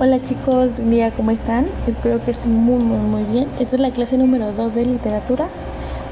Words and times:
Hola 0.00 0.20
chicos, 0.20 0.76
buen 0.76 0.90
día, 0.90 1.12
¿cómo 1.12 1.30
están? 1.30 1.66
Espero 1.86 2.22
que 2.24 2.32
estén 2.32 2.52
muy 2.52 2.82
muy 2.82 2.98
muy 2.98 3.22
bien. 3.22 3.48
Esta 3.60 3.76
es 3.76 3.80
la 3.80 3.92
clase 3.92 4.18
número 4.18 4.52
2 4.52 4.74
de 4.74 4.86
literatura. 4.86 5.46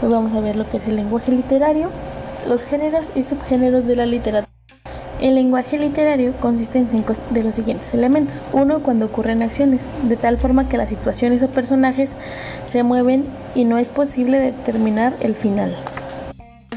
Hoy 0.01 0.09
vamos 0.09 0.33
a 0.35 0.41
ver 0.41 0.55
lo 0.55 0.69
que 0.69 0.77
es 0.77 0.87
el 0.87 0.95
lenguaje 0.95 1.33
literario, 1.33 1.89
los 2.49 2.63
géneros 2.63 3.11
y 3.17 3.25
subgéneros 3.25 3.85
de 3.89 3.97
la 3.97 4.07
literatura. 4.07 4.53
El 5.21 5.35
lenguaje 5.35 5.79
literario 5.79 6.33
consiste 6.39 6.79
en 6.79 6.91
cinco 6.91 7.15
de 7.31 7.43
los 7.43 7.57
siguientes 7.57 7.93
elementos. 7.93 8.37
Uno, 8.53 8.85
cuando 8.85 9.07
ocurren 9.07 9.43
acciones, 9.43 9.81
de 10.05 10.17
tal 10.17 10.39
forma 10.39 10.69
que 10.69 10.77
las 10.77 10.89
situaciones 10.89 11.43
o 11.43 11.49
personajes 11.49 12.09
se 12.67 12.85
mueven 12.85 13.25
y 13.57 13.65
no 13.65 13.79
es 13.79 13.89
posible 13.89 14.39
determinar 14.39 15.17
el 15.19 15.35
final. 15.35 15.75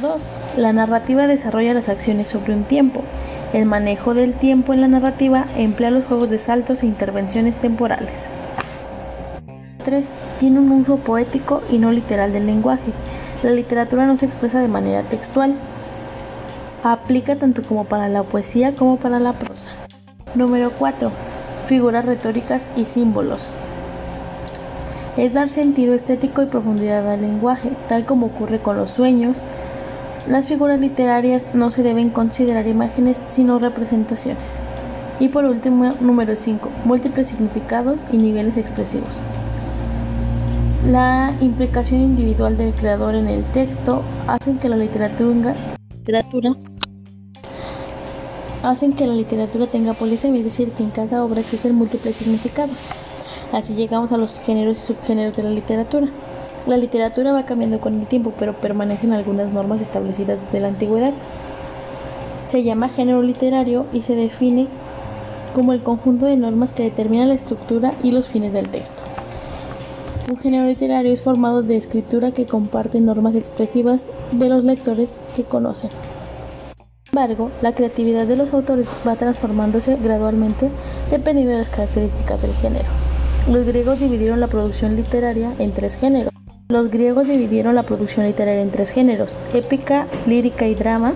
2. 0.02 0.24
La 0.58 0.74
narrativa 0.74 1.28
desarrolla 1.28 1.76
las 1.76 1.88
acciones 1.88 2.30
sobre 2.30 2.54
un 2.54 2.64
tiempo. 2.64 3.04
El 3.56 3.66
manejo 3.66 4.14
del 4.14 4.34
tiempo 4.34 4.74
en 4.74 4.82
la 4.82 4.90
narrativa 4.90 5.46
emplea 5.56 5.90
los 5.90 6.04
juegos 6.04 6.30
de 6.30 6.40
saltos 6.40 6.84
e 6.84 6.88
intervenciones 6.88 7.56
temporales. 7.56 8.26
3. 9.86 10.10
Tiene 10.42 10.60
un 10.60 10.74
uso 10.74 10.98
poético 10.98 11.62
y 11.72 11.78
no 11.78 11.94
literal 11.94 12.34
del 12.34 12.48
lenguaje. 12.48 12.92
La 13.44 13.52
literatura 13.52 14.08
no 14.08 14.18
se 14.18 14.26
expresa 14.26 14.60
de 14.60 14.68
manera 14.68 15.04
textual. 15.04 15.56
Aplica 16.84 17.38
tanto 17.38 17.62
como 17.64 17.86
para 17.86 18.10
la 18.10 18.24
poesía 18.24 18.76
como 18.76 18.98
para 18.98 19.22
la 19.22 19.32
prosa. 19.32 19.70
Número 20.36 20.72
4. 20.78 21.10
Figuras 21.66 22.04
retóricas 22.04 22.70
y 22.76 22.84
símbolos. 22.84 23.48
Es 25.16 25.32
dar 25.32 25.48
sentido 25.48 25.94
estético 25.94 26.44
y 26.44 26.48
profundidad 26.48 27.10
al 27.10 27.22
lenguaje, 27.22 27.72
tal 27.88 28.06
como 28.06 28.26
ocurre 28.26 28.60
con 28.60 28.76
los 28.76 28.92
sueños, 28.92 29.42
las 30.28 30.48
figuras 30.48 30.80
literarias 30.80 31.46
no 31.54 31.70
se 31.70 31.84
deben 31.84 32.10
considerar 32.10 32.68
imágenes 32.68 33.24
sino 33.30 33.60
representaciones. 33.60 34.56
Y 35.20 35.30
por 35.30 35.46
último, 35.46 35.94
número 36.02 36.36
5, 36.36 36.70
múltiples 36.84 37.28
significados 37.28 38.04
y 38.12 38.18
niveles 38.18 38.58
expresivos. 38.58 39.20
La 40.90 41.34
implicación 41.42 42.02
individual 42.02 42.58
del 42.58 42.74
creador 42.74 43.16
en 43.16 43.28
el 43.28 43.44
texto 43.46 44.04
hacen 44.28 44.60
que 44.60 44.70
la 44.70 44.76
literatura, 44.76 45.56
literatura 45.94 46.56
hacen 48.64 48.94
que 48.94 49.08
la 49.08 49.14
literatura 49.14 49.68
tenga 49.68 49.94
polisemia, 49.94 50.40
es 50.40 50.46
decir, 50.46 50.72
que 50.72 50.84
en 50.84 50.90
cada 50.90 51.24
obra 51.24 51.40
existen 51.40 51.76
múltiples 51.76 52.16
significados. 52.16 52.76
Así 53.52 53.74
llegamos 53.74 54.12
a 54.12 54.18
los 54.18 54.40
géneros 54.40 54.78
y 54.78 54.94
subgéneros 54.94 55.36
de 55.36 55.44
la 55.44 55.50
literatura. 55.50 56.08
La 56.68 56.78
literatura 56.78 57.32
va 57.32 57.46
cambiando 57.46 57.80
con 57.80 58.00
el 58.00 58.08
tiempo, 58.08 58.34
pero 58.40 58.60
permanecen 58.60 59.14
algunas 59.14 59.52
normas 59.52 59.82
establecidas 59.82 60.40
desde 60.42 60.60
la 60.60 60.70
antigüedad. 60.70 61.14
Se 62.48 62.64
llama 62.64 62.90
género 62.90 63.22
literario 63.22 63.86
y 63.94 64.02
se 64.02 64.16
define 64.16 64.68
como 65.54 65.74
el 65.74 65.84
conjunto 65.84 66.26
de 66.26 66.38
normas 66.38 66.72
que 66.72 66.84
determinan 66.84 67.30
la 67.30 67.36
estructura 67.36 67.94
y 68.02 68.12
los 68.12 68.28
fines 68.28 68.52
del 68.52 68.70
texto. 68.70 68.96
Un 70.28 70.38
género 70.40 70.66
literario 70.66 71.14
es 71.14 71.22
formado 71.22 71.62
de 71.62 71.78
escritura 71.78 72.32
que 72.32 72.48
comparte 72.48 73.00
normas 73.00 73.36
expresivas 73.36 74.10
de 74.32 74.50
los 74.50 74.64
lectores 74.64 75.20
que 75.36 75.44
conocen. 75.44 75.92
Sin 77.04 77.20
embargo, 77.20 77.52
la 77.62 77.76
creatividad 77.76 78.26
de 78.26 78.36
los 78.36 78.54
autores 78.54 78.90
va 79.08 79.16
transformándose 79.16 79.98
gradualmente 79.98 80.72
dependiendo 81.12 81.52
de 81.52 81.60
las 81.60 81.70
características 81.70 82.42
del 82.42 82.54
género. 82.56 82.86
Los 83.52 83.68
griegos 83.68 84.00
dividieron 84.00 84.40
la 84.40 84.48
producción 84.48 84.96
literaria 84.96 85.54
en 85.60 85.72
tres 85.72 85.96
géneros. 85.96 86.35
Los 86.68 86.90
griegos 86.90 87.28
dividieron 87.28 87.76
la 87.76 87.84
producción 87.84 88.26
literaria 88.26 88.64
en 88.64 88.72
tres 88.72 88.90
géneros, 88.90 89.30
épica, 89.54 90.08
lírica 90.26 90.66
y 90.66 90.74
drama, 90.74 91.14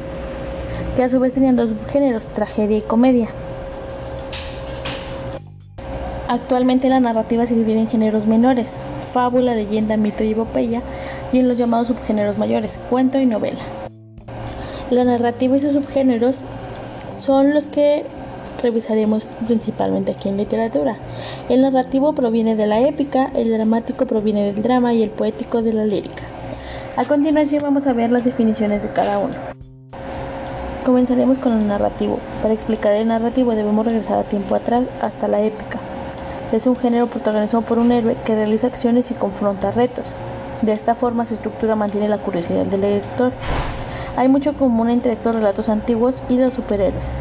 que 0.96 1.02
a 1.02 1.10
su 1.10 1.20
vez 1.20 1.34
tenían 1.34 1.56
dos 1.56 1.70
subgéneros, 1.70 2.28
tragedia 2.28 2.78
y 2.78 2.82
comedia. 2.82 3.30
Actualmente 6.28 6.88
la 6.88 7.00
narrativa 7.00 7.48
se 7.48 7.56
divide 7.56 7.80
en 7.80 7.88
géneros 7.88 8.28
menores, 8.28 8.74
fábula, 9.12 9.56
leyenda, 9.56 9.98
mito 9.98 10.24
y 10.24 10.34
epopeya, 10.34 10.84
y 11.34 11.40
en 11.40 11.48
los 11.48 11.58
llamados 11.58 11.88
subgéneros 11.88 12.38
mayores, 12.38 12.80
cuento 12.88 13.18
y 13.18 13.26
novela. 13.26 13.62
La 14.92 15.04
narrativa 15.04 15.58
y 15.58 15.62
sus 15.62 15.74
subgéneros 15.74 16.42
son 17.18 17.56
los 17.56 17.66
que 17.66 18.06
revisaremos 18.62 19.26
principalmente 19.48 20.12
aquí 20.12 20.30
en 20.30 20.38
literatura. 20.38 20.98
El 21.50 21.62
narrativo 21.62 22.14
proviene 22.14 22.56
de 22.56 22.68
la 22.68 22.80
épica, 22.82 23.32
el 23.36 23.52
dramático 23.52 24.06
proviene 24.06 24.52
del 24.52 24.62
drama 24.62 24.94
y 24.94 25.04
el 25.04 25.10
poético 25.10 25.62
de 25.62 25.74
la 25.74 25.86
lírica. 25.86 26.24
A 26.96 27.06
continuación 27.06 27.64
vamos 27.64 27.88
a 27.88 27.94
ver 27.94 28.12
las 28.12 28.26
definiciones 28.26 28.84
de 28.84 28.90
cada 28.90 29.20
uno. 29.20 29.34
Comenzaremos 30.86 31.38
con 31.38 31.54
el 31.54 31.68
narrativo. 31.68 32.20
Para 32.42 32.54
explicar 32.54 32.94
el 32.94 33.08
narrativo 33.08 33.56
debemos 33.56 33.86
regresar 33.86 34.18
a 34.18 34.24
tiempo 34.24 34.56
atrás 34.56 34.84
hasta 35.02 35.28
la 35.28 35.42
épica. 35.42 35.80
Es 36.52 36.66
un 36.66 36.76
género 36.76 37.08
protagonizado 37.08 37.62
por 37.62 37.78
un 37.78 37.92
héroe 37.92 38.16
que 38.26 38.36
realiza 38.36 38.68
acciones 38.68 39.12
y 39.12 39.14
confronta 39.14 39.72
retos. 39.72 40.06
De 40.62 40.72
esta 40.72 40.96
forma 40.96 41.26
su 41.26 41.36
estructura 41.36 41.76
mantiene 41.76 42.10
la 42.10 42.18
curiosidad 42.18 42.66
del 42.66 42.82
lector. 42.82 43.32
Hay 44.18 44.28
mucho 44.28 44.54
común 44.54 44.90
entre 44.90 45.14
estos 45.14 45.36
relatos 45.36 45.70
antiguos 45.70 46.16
y 46.28 46.38
los 46.38 46.56
superhéroes. 46.56 47.14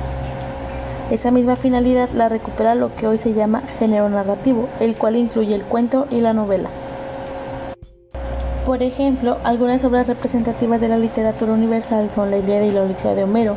Esa 1.10 1.30
misma 1.30 1.56
finalidad 1.56 2.10
la 2.10 2.28
recupera 2.28 2.74
lo 2.74 2.94
que 2.94 3.06
hoy 3.06 3.16
se 3.16 3.32
llama 3.32 3.62
género 3.78 4.10
narrativo, 4.10 4.69
el 4.78 4.94
cual 4.94 5.16
incluye 5.16 5.54
el 5.54 5.62
cuento 5.62 6.06
y 6.10 6.20
la 6.20 6.34
novela. 6.34 6.69
Por 8.66 8.82
ejemplo, 8.82 9.38
algunas 9.42 9.82
obras 9.84 10.06
representativas 10.06 10.82
de 10.82 10.88
la 10.88 10.98
literatura 10.98 11.54
universal 11.54 12.10
son 12.10 12.30
La 12.30 12.36
Ilíada 12.36 12.66
y 12.66 12.72
la 12.72 12.82
Odisea 12.82 13.14
de 13.14 13.24
Homero, 13.24 13.56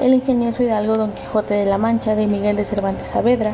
El 0.00 0.12
ingenioso 0.12 0.64
hidalgo 0.64 0.96
Don 0.96 1.12
Quijote 1.12 1.54
de 1.54 1.66
la 1.66 1.78
Mancha 1.78 2.16
de 2.16 2.26
Miguel 2.26 2.56
de 2.56 2.64
Cervantes 2.64 3.06
Saavedra, 3.06 3.52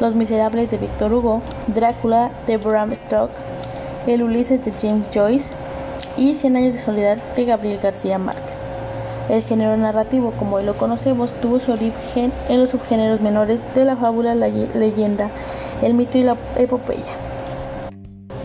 Los 0.00 0.14
Miserables 0.14 0.70
de 0.70 0.78
Víctor 0.78 1.12
Hugo, 1.12 1.42
Drácula 1.66 2.30
de 2.46 2.56
Bram 2.56 2.94
Stoker, 2.94 3.36
El 4.06 4.22
Ulises 4.22 4.64
de 4.64 4.72
James 4.72 5.10
Joyce 5.12 5.50
y 6.16 6.34
Cien 6.34 6.56
años 6.56 6.72
de 6.72 6.80
soledad 6.80 7.18
de 7.36 7.44
Gabriel 7.44 7.80
García 7.82 8.16
Márquez. 8.16 8.51
El 9.32 9.40
género 9.40 9.74
narrativo, 9.78 10.32
como 10.38 10.56
hoy 10.56 10.64
lo 10.64 10.76
conocemos, 10.76 11.32
tuvo 11.32 11.58
su 11.58 11.72
origen 11.72 12.30
en 12.50 12.60
los 12.60 12.68
subgéneros 12.68 13.22
menores 13.22 13.62
de 13.74 13.86
la 13.86 13.96
fábula, 13.96 14.34
la 14.34 14.48
leyenda, 14.48 15.30
el 15.80 15.94
mito 15.94 16.18
y 16.18 16.22
la 16.22 16.36
epopeya. 16.58 17.14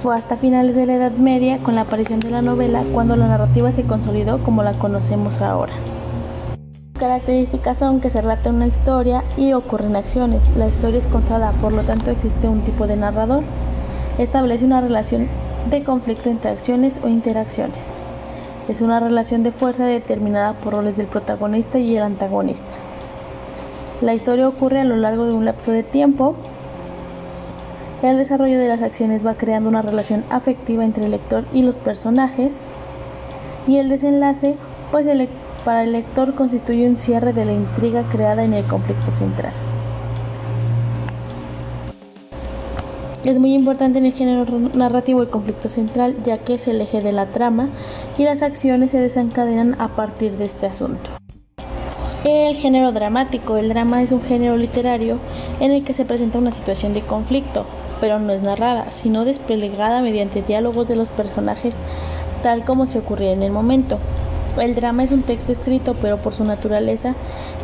Fue 0.02 0.16
hasta 0.16 0.38
finales 0.38 0.78
de 0.78 0.86
la 0.86 0.94
Edad 0.94 1.12
Media, 1.12 1.58
con 1.58 1.76
la 1.76 1.82
aparición 1.82 2.22
de 2.22 2.30
la 2.30 2.42
novela, 2.42 2.86
cuando 2.94 3.18
la 3.18 3.28
narrativa 3.28 3.74
se 3.74 3.84
consolidó 3.84 4.42
como 4.42 4.64
la 4.64 4.72
conocemos 4.76 5.42
ahora. 5.42 5.74
Características 6.98 7.80
son 7.80 8.00
que 8.00 8.10
se 8.10 8.22
relata 8.22 8.50
una 8.50 8.68
historia 8.68 9.26
y 9.36 9.52
ocurren 9.52 9.98
acciones. 9.98 10.42
La 10.56 10.68
historia 10.68 11.00
es 11.00 11.08
contada, 11.08 11.52
por 11.60 11.74
lo 11.74 11.84
tanto 11.84 12.12
existe 12.12 12.48
un 12.48 12.62
tipo 12.62 12.88
de 12.88 12.96
narrador. 12.96 13.44
Establece 14.18 14.64
una 14.64 14.80
relación 14.80 15.28
de 15.70 15.84
conflicto 15.84 16.30
entre 16.30 16.52
acciones 16.52 17.02
o 17.04 17.10
interacciones. 17.10 17.84
Es 18.70 18.82
una 18.82 19.00
relación 19.00 19.44
de 19.44 19.54
fuerza 19.54 19.86
determinada 19.86 20.52
por 20.54 20.74
roles 20.74 20.98
del 20.98 21.08
protagonista 21.08 21.80
y 21.80 21.96
el 21.96 22.04
antagonista. 22.04 22.66
La 24.02 24.14
historia 24.14 24.48
ocurre 24.48 24.82
a 24.82 24.84
lo 24.84 24.98
largo 24.98 25.26
de 25.26 25.34
un 25.34 25.46
lapso 25.46 25.72
de 25.72 25.84
tiempo. 25.84 26.36
El 28.04 28.18
desarrollo 28.18 28.60
de 28.60 28.68
las 28.68 28.82
acciones 28.82 29.26
va 29.26 29.36
creando 29.36 29.70
una 29.70 29.82
relación 29.82 30.26
afectiva 30.30 30.84
entre 30.84 31.06
el 31.06 31.12
lector 31.12 31.46
y 31.54 31.62
los 31.62 31.78
personajes. 31.78 32.52
Y 33.68 33.78
el 33.78 33.88
desenlace, 33.88 34.58
pues 34.92 35.08
para 35.64 35.84
el 35.84 35.94
lector 35.94 36.36
constituye 36.36 36.90
un 36.90 36.98
cierre 36.98 37.32
de 37.32 37.46
la 37.46 37.54
intriga 37.54 38.04
creada 38.10 38.44
en 38.44 38.54
el 38.54 38.66
conflicto 38.66 39.12
central. 39.12 39.54
Es 43.28 43.40
muy 43.40 43.54
importante 43.54 44.00
en 44.00 44.06
el 44.06 44.14
género 44.14 44.46
narrativo 44.74 45.22
el 45.22 45.28
conflicto 45.28 45.68
central, 45.68 46.16
ya 46.24 46.38
que 46.38 46.54
es 46.54 46.66
el 46.70 46.80
eje 46.80 47.02
de 47.02 47.12
la 47.12 47.26
trama 47.26 47.68
y 48.18 48.24
las 48.24 48.42
acciones 48.42 48.92
se 48.92 49.02
desencadenan 49.02 49.76
a 49.82 49.98
partir 49.98 50.38
de 50.38 50.46
este 50.46 50.66
asunto. 50.66 51.10
El 52.24 52.56
género 52.56 52.94
dramático. 52.94 53.58
El 53.58 53.68
drama 53.68 54.02
es 54.02 54.14
un 54.14 54.22
género 54.22 54.56
literario 54.56 55.18
en 55.60 55.72
el 55.72 55.84
que 55.84 55.92
se 55.92 56.06
presenta 56.06 56.38
una 56.38 56.54
situación 56.54 56.94
de 56.94 57.02
conflicto, 57.02 57.66
pero 58.00 58.18
no 58.18 58.32
es 58.32 58.44
narrada, 58.44 58.92
sino 58.92 59.26
desplegada 59.26 60.00
mediante 60.02 60.42
diálogos 60.42 60.88
de 60.88 60.96
los 60.96 61.10
personajes 61.10 61.74
tal 62.44 62.64
como 62.64 62.86
se 62.86 63.00
ocurría 63.00 63.34
en 63.34 63.44
el 63.44 63.52
momento. 63.52 64.00
El 64.58 64.74
drama 64.74 65.04
es 65.04 65.12
un 65.12 65.24
texto 65.24 65.52
escrito, 65.52 65.98
pero 66.02 66.16
por 66.16 66.34
su 66.34 66.46
naturaleza 66.46 67.14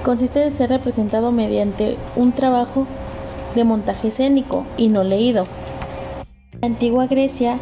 consiste 0.03 0.39
de 0.39 0.51
ser 0.51 0.71
representado 0.71 1.31
mediante 1.31 1.95
un 2.17 2.33
trabajo 2.33 2.85
de 3.55 3.63
montaje 3.63 4.09
escénico 4.09 4.65
y 4.77 4.89
no 4.89 5.03
leído. 5.03 5.45
En 6.53 6.61
la 6.61 6.67
antigua 6.67 7.07
Grecia 7.07 7.59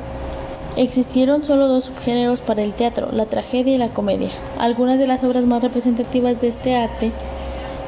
existieron 0.77 1.43
solo 1.43 1.67
dos 1.67 1.85
subgéneros 1.85 2.41
para 2.41 2.63
el 2.63 2.73
teatro, 2.73 3.09
la 3.11 3.25
tragedia 3.25 3.75
y 3.75 3.77
la 3.77 3.89
comedia. 3.89 4.29
Algunas 4.59 4.99
de 4.99 5.07
las 5.07 5.23
obras 5.23 5.43
más 5.45 5.61
representativas 5.61 6.39
de 6.39 6.47
este 6.47 6.75
arte 6.75 7.11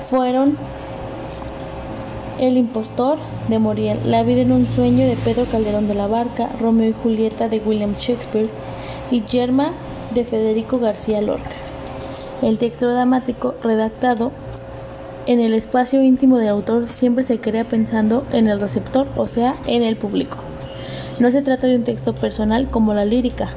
fueron 0.09 0.57
El 2.39 2.57
impostor 2.57 3.19
de 3.47 3.59
Moriel, 3.59 3.99
La 4.05 4.23
vida 4.23 4.41
en 4.41 4.51
un 4.51 4.67
sueño 4.67 5.05
de 5.07 5.15
Pedro 5.15 5.45
Calderón 5.45 5.87
de 5.87 5.95
la 5.95 6.07
Barca, 6.07 6.49
Romeo 6.59 6.89
y 6.89 6.93
Julieta 6.93 7.47
de 7.47 7.59
William 7.59 7.95
Shakespeare 7.97 8.49
y 9.11 9.21
Yerma 9.21 9.73
de 10.13 10.25
Federico 10.25 10.79
García 10.79 11.21
Lorca. 11.21 11.55
El 12.41 12.57
texto 12.57 12.91
dramático 12.91 13.55
redactado 13.63 14.31
en 15.25 15.39
el 15.39 15.53
espacio 15.53 16.03
íntimo 16.03 16.37
del 16.37 16.49
autor 16.49 16.87
siempre 16.87 17.23
se 17.23 17.39
crea 17.39 17.63
pensando 17.63 18.25
en 18.33 18.47
el 18.47 18.59
receptor, 18.59 19.07
o 19.15 19.27
sea, 19.27 19.55
en 19.67 19.83
el 19.83 19.95
público. 19.95 20.37
No 21.19 21.31
se 21.31 21.41
trata 21.41 21.67
de 21.67 21.77
un 21.77 21.83
texto 21.83 22.13
personal 22.13 22.69
como 22.69 22.93
la 22.93 23.05
lírica. 23.05 23.49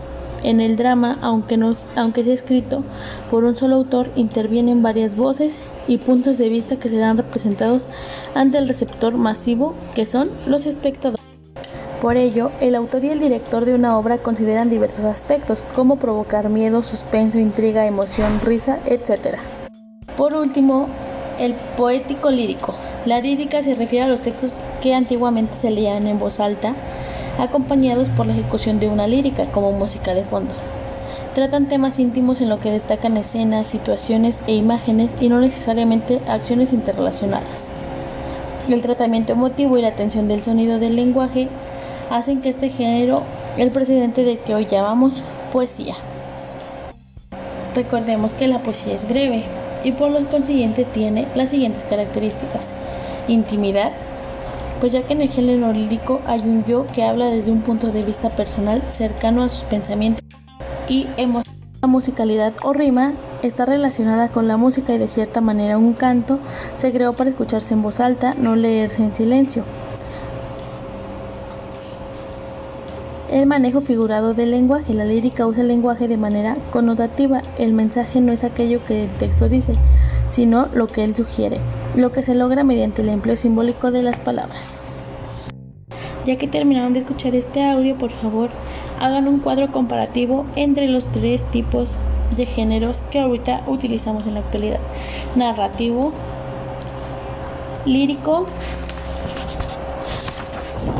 En 0.44 0.60
el 0.60 0.76
drama, 0.76 1.18
aunque, 1.22 1.56
no, 1.56 1.72
aunque 1.96 2.22
sea 2.22 2.34
escrito 2.34 2.84
por 3.30 3.44
un 3.44 3.56
solo 3.56 3.76
autor, 3.76 4.10
intervienen 4.14 4.82
varias 4.82 5.16
voces 5.16 5.58
y 5.88 5.98
puntos 5.98 6.38
de 6.38 6.48
vista 6.48 6.76
que 6.76 6.88
serán 6.88 7.16
representados 7.16 7.86
ante 8.34 8.58
el 8.58 8.68
receptor 8.68 9.16
masivo, 9.16 9.74
que 9.94 10.06
son 10.06 10.30
los 10.46 10.66
espectadores. 10.66 11.24
Por 12.00 12.16
ello, 12.16 12.52
el 12.60 12.74
autor 12.74 13.04
y 13.04 13.08
el 13.08 13.18
director 13.18 13.64
de 13.64 13.74
una 13.74 13.98
obra 13.98 14.18
consideran 14.18 14.70
diversos 14.70 15.04
aspectos, 15.04 15.62
como 15.74 15.96
provocar 15.96 16.50
miedo, 16.50 16.82
suspenso, 16.82 17.38
intriga, 17.38 17.86
emoción, 17.86 18.40
risa, 18.44 18.78
etc. 18.86 19.38
Por 20.16 20.34
último, 20.34 20.88
el 21.38 21.54
poético 21.76 22.30
lírico. 22.30 22.74
La 23.04 23.20
lírica 23.20 23.62
se 23.62 23.74
refiere 23.74 24.06
a 24.06 24.08
los 24.08 24.20
textos 24.20 24.52
que 24.82 24.94
antiguamente 24.94 25.56
se 25.56 25.70
leían 25.70 26.06
en 26.06 26.18
voz 26.18 26.40
alta, 26.40 26.74
acompañados 27.38 28.08
por 28.08 28.26
la 28.26 28.32
ejecución 28.32 28.80
de 28.80 28.88
una 28.88 29.06
lírica 29.06 29.46
como 29.46 29.72
música 29.72 30.14
de 30.14 30.24
fondo. 30.24 30.54
Tratan 31.34 31.68
temas 31.68 31.98
íntimos 31.98 32.40
en 32.40 32.48
lo 32.48 32.58
que 32.58 32.70
destacan 32.70 33.16
escenas, 33.16 33.66
situaciones 33.66 34.38
e 34.46 34.54
imágenes 34.54 35.14
y 35.20 35.28
no 35.28 35.40
necesariamente 35.40 36.20
acciones 36.28 36.72
interrelacionadas. 36.72 37.66
El 38.68 38.80
tratamiento 38.82 39.32
emotivo 39.32 39.76
y 39.76 39.82
la 39.82 39.88
atención 39.88 40.28
del 40.28 40.42
sonido 40.42 40.78
del 40.78 40.96
lenguaje 40.96 41.48
hacen 42.10 42.40
que 42.40 42.48
este 42.48 42.70
género 42.70 43.22
el 43.58 43.70
precedente 43.70 44.24
de 44.24 44.38
que 44.38 44.54
hoy 44.54 44.66
llamamos 44.66 45.22
poesía. 45.52 45.96
Recordemos 47.74 48.32
que 48.32 48.48
la 48.48 48.60
poesía 48.60 48.94
es 48.94 49.06
breve 49.06 49.44
y 49.86 49.92
por 49.92 50.10
lo 50.10 50.28
consiguiente 50.28 50.84
tiene 50.84 51.28
las 51.36 51.50
siguientes 51.50 51.84
características. 51.84 52.70
Intimidad, 53.28 53.92
pues 54.80 54.92
ya 54.92 55.02
que 55.02 55.12
en 55.12 55.22
el 55.22 55.28
género 55.28 55.72
lírico 55.72 56.20
hay 56.26 56.40
un 56.40 56.64
yo 56.64 56.88
que 56.88 57.04
habla 57.04 57.26
desde 57.26 57.52
un 57.52 57.60
punto 57.60 57.92
de 57.92 58.02
vista 58.02 58.30
personal 58.30 58.82
cercano 58.90 59.44
a 59.44 59.48
sus 59.48 59.62
pensamientos 59.62 60.24
y 60.88 61.06
emociones. 61.16 61.62
La 61.82 61.86
musicalidad 61.86 62.52
o 62.64 62.72
rima 62.72 63.12
está 63.44 63.64
relacionada 63.64 64.28
con 64.28 64.48
la 64.48 64.56
música 64.56 64.92
y 64.92 64.98
de 64.98 65.06
cierta 65.06 65.40
manera 65.40 65.78
un 65.78 65.92
canto 65.92 66.40
se 66.78 66.90
creó 66.90 67.12
para 67.12 67.30
escucharse 67.30 67.74
en 67.74 67.82
voz 67.82 68.00
alta, 68.00 68.34
no 68.34 68.56
leerse 68.56 69.04
en 69.04 69.14
silencio. 69.14 69.62
El 73.30 73.46
manejo 73.46 73.80
figurado 73.80 74.34
del 74.34 74.52
lenguaje. 74.52 74.94
La 74.94 75.04
lírica 75.04 75.46
usa 75.46 75.62
el 75.62 75.68
lenguaje 75.68 76.06
de 76.06 76.16
manera 76.16 76.56
connotativa. 76.70 77.42
El 77.58 77.72
mensaje 77.72 78.20
no 78.20 78.32
es 78.32 78.44
aquello 78.44 78.84
que 78.84 79.04
el 79.04 79.10
texto 79.10 79.48
dice, 79.48 79.72
sino 80.28 80.68
lo 80.72 80.86
que 80.86 81.02
él 81.02 81.16
sugiere, 81.16 81.58
lo 81.96 82.12
que 82.12 82.22
se 82.22 82.36
logra 82.36 82.62
mediante 82.62 83.02
el 83.02 83.08
empleo 83.08 83.34
simbólico 83.34 83.90
de 83.90 84.04
las 84.04 84.20
palabras. 84.20 84.70
Ya 86.24 86.36
que 86.38 86.46
terminaron 86.46 86.92
de 86.92 87.00
escuchar 87.00 87.34
este 87.34 87.64
audio, 87.64 87.96
por 87.98 88.10
favor, 88.10 88.50
hagan 89.00 89.26
un 89.26 89.40
cuadro 89.40 89.72
comparativo 89.72 90.46
entre 90.54 90.86
los 90.86 91.04
tres 91.06 91.42
tipos 91.50 91.88
de 92.36 92.46
géneros 92.46 93.02
que 93.10 93.20
ahorita 93.20 93.64
utilizamos 93.66 94.26
en 94.26 94.34
la 94.34 94.40
actualidad. 94.40 94.80
Narrativo, 95.34 96.12
lírico 97.84 98.46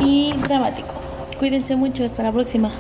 y 0.01 0.33
dramático. 0.49 0.96
Cuídense 1.39 1.77
mucho, 1.77 2.05
hasta 2.05 2.23
la 2.23 2.33
próxima. 2.33 2.73